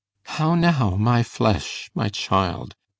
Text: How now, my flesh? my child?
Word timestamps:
How 0.23 0.55
now, 0.55 0.95
my 0.95 1.21
flesh? 1.21 1.91
my 1.93 2.09
child? 2.09 2.73